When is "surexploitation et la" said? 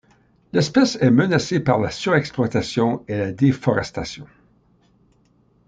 1.91-3.31